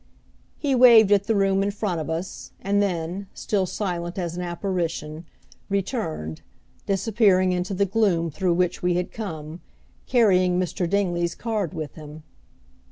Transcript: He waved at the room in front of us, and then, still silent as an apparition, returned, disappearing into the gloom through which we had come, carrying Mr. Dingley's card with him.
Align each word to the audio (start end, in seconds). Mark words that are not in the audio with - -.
He 0.57 0.73
waved 0.73 1.11
at 1.11 1.25
the 1.25 1.35
room 1.35 1.61
in 1.61 1.69
front 1.69 2.01
of 2.01 2.09
us, 2.09 2.53
and 2.59 2.81
then, 2.81 3.27
still 3.35 3.67
silent 3.67 4.17
as 4.17 4.35
an 4.35 4.41
apparition, 4.41 5.25
returned, 5.69 6.41
disappearing 6.87 7.51
into 7.51 7.75
the 7.75 7.85
gloom 7.85 8.31
through 8.31 8.55
which 8.55 8.81
we 8.81 8.95
had 8.95 9.11
come, 9.11 9.61
carrying 10.07 10.59
Mr. 10.59 10.89
Dingley's 10.89 11.35
card 11.35 11.75
with 11.75 11.93
him. 11.93 12.23